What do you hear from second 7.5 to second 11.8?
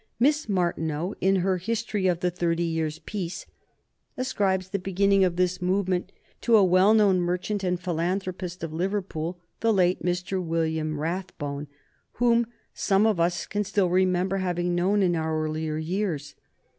and philanthropist of Liverpool, the late Mr. William Rathbone,